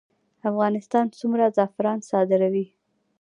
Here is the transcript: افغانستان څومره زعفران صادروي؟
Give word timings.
افغانستان 0.49 1.05
څومره 1.19 1.45
زعفران 1.55 1.99
صادروي؟ 2.09 2.65